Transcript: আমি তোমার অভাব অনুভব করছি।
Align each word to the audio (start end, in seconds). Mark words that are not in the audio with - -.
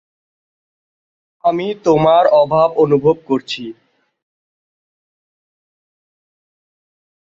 আমি 1.43 1.67
তোমার 1.85 2.23
অভাব 2.33 2.69
অনুভব 2.77 3.15
করছি। 3.27 3.63